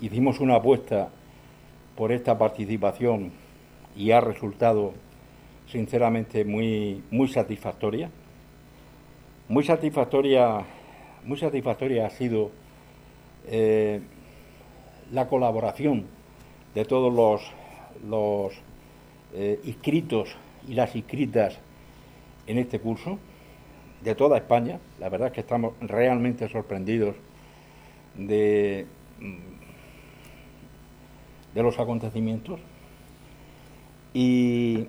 [0.00, 1.10] hicimos una apuesta
[1.94, 3.32] por esta participación
[3.94, 4.94] y ha resultado
[5.66, 8.10] sinceramente muy, muy satisfactoria.
[9.46, 10.64] Muy satisfactoria,
[11.22, 12.50] muy satisfactoria ha sido
[13.46, 14.00] eh,
[15.10, 16.21] la colaboración
[16.74, 17.42] de todos los,
[18.08, 18.52] los
[19.34, 20.30] eh, inscritos
[20.66, 21.58] y las inscritas
[22.46, 23.18] en este curso,
[24.02, 24.78] de toda España.
[24.98, 27.14] La verdad es que estamos realmente sorprendidos
[28.16, 28.86] de,
[31.54, 32.60] de los acontecimientos
[34.12, 34.86] y,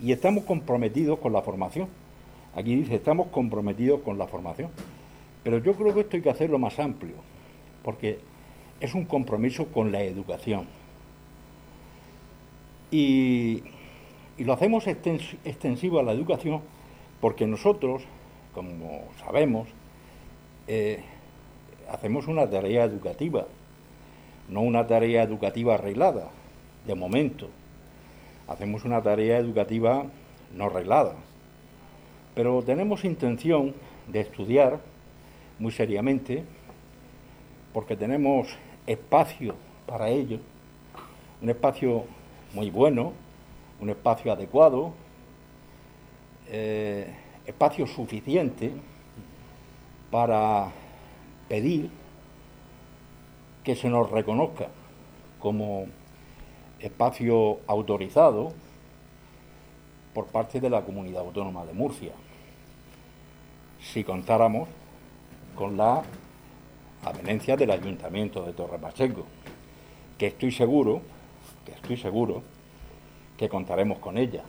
[0.00, 1.88] y estamos comprometidos con la formación.
[2.54, 4.70] Aquí dice, estamos comprometidos con la formación.
[5.42, 7.14] Pero yo creo que esto hay que hacerlo más amplio,
[7.82, 8.18] porque
[8.80, 10.66] es un compromiso con la educación.
[12.90, 13.62] Y,
[14.38, 16.62] lo hacemos extensivo a la educación
[17.20, 18.02] porque nosotros,
[18.54, 19.68] como sabemos,
[20.66, 21.02] eh,
[21.90, 23.46] hacemos una tarea educativa,
[24.48, 26.30] no una tarea educativa arreglada,
[26.86, 27.48] de momento.
[28.48, 30.06] Hacemos una tarea educativa
[30.54, 31.16] no arreglada.
[32.34, 33.74] Pero tenemos intención
[34.08, 34.80] de estudiar
[35.58, 36.44] muy seriamente,
[37.74, 38.48] porque tenemos
[38.86, 39.54] espacio
[39.86, 40.38] para ello,
[41.42, 42.04] un espacio
[42.54, 43.12] muy bueno,
[43.80, 44.92] un espacio adecuado,
[46.48, 47.14] eh,
[47.46, 48.72] espacio suficiente
[50.10, 50.70] para
[51.48, 51.90] pedir
[53.64, 54.68] que se nos reconozca
[55.38, 55.86] como
[56.80, 58.52] espacio autorizado
[60.14, 62.12] por parte de la Comunidad Autónoma de Murcia,
[63.80, 64.68] si contáramos
[65.54, 66.02] con la
[67.04, 69.24] avenencia del Ayuntamiento de Torre Pacheco,
[70.18, 71.00] que estoy seguro,
[71.64, 72.42] que estoy seguro
[73.36, 74.42] que contaremos con ella,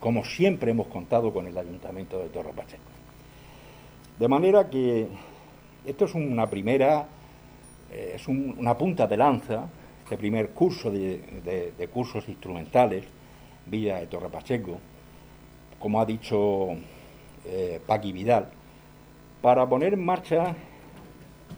[0.00, 2.82] como siempre hemos contado con el Ayuntamiento de Torre Pacheco.
[4.18, 5.08] De manera que
[5.84, 7.06] esto es una primera,
[7.90, 9.68] eh, es una punta de lanza,
[10.02, 13.04] este primer curso de, cursos instrumentales,
[13.66, 14.78] Villa de Torre Pacheco,
[15.78, 16.68] como ha dicho
[17.46, 18.50] eh, Paqui Vidal,
[19.40, 20.54] para poner en marcha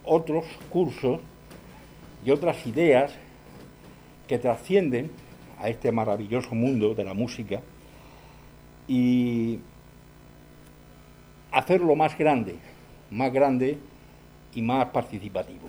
[0.07, 1.21] otros cursos
[2.25, 3.13] y otras ideas
[4.27, 5.11] que trascienden
[5.59, 7.61] a este maravilloso mundo de la música
[8.89, 9.59] y
[11.51, 12.57] hacerlo más grande,
[13.11, 13.79] más grande
[14.55, 15.69] y más participativo.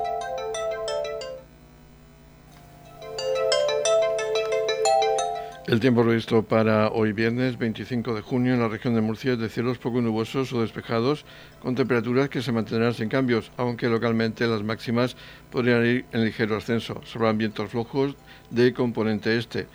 [5.67, 9.39] El tiempo previsto para hoy viernes 25 de junio en la región de Murcia es
[9.39, 11.23] de cielos poco nubosos o despejados
[11.61, 15.15] con temperaturas que se mantendrán sin cambios, aunque localmente las máximas
[15.51, 16.99] podrían ir en ligero ascenso.
[17.05, 18.15] Sobran vientos flojos
[18.49, 19.67] de componente este.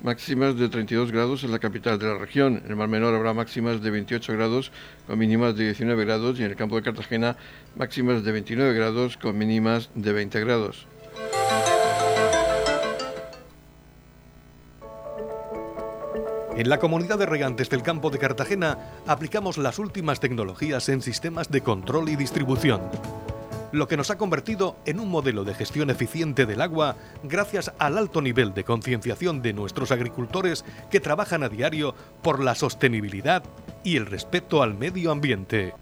[0.00, 2.62] Máximas de 32 grados en la capital de la región.
[2.64, 4.70] En el Mar Menor habrá máximas de 28 grados
[5.08, 7.36] con mínimas de 19 grados y en el campo de Cartagena
[7.74, 10.86] máximas de 29 grados con mínimas de 20 grados.
[16.54, 18.76] En la comunidad de regantes del campo de Cartagena
[19.06, 22.82] aplicamos las últimas tecnologías en sistemas de control y distribución,
[23.72, 27.96] lo que nos ha convertido en un modelo de gestión eficiente del agua gracias al
[27.96, 33.42] alto nivel de concienciación de nuestros agricultores que trabajan a diario por la sostenibilidad
[33.82, 35.72] y el respeto al medio ambiente.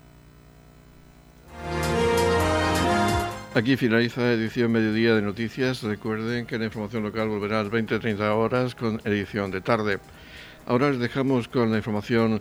[3.52, 5.82] Aquí finaliza edición Mediodía de Noticias.
[5.82, 9.98] Recuerden que la información local volverá a las 20-30 horas con edición de tarde.
[10.70, 12.40] Ahora les dejamos con la información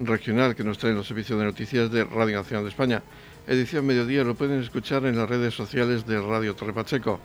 [0.00, 3.02] regional que nos traen los servicios de noticias de Radio Nacional de España.
[3.46, 7.20] Edición Mediodía lo pueden escuchar en las redes sociales de Radio Torre Pacheco.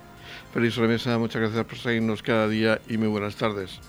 [0.53, 3.79] Feliz remesa, muchas gracias por seguirnos cada día y muy buenas tardes.